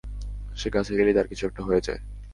সে 0.55 0.67
কাছে 0.69 0.91
গেলেই 0.97 1.15
তার 1.15 1.27
কিছু 1.27 1.43
একটা 1.45 1.61
হয়ে 1.63 1.81
যায়। 1.81 2.01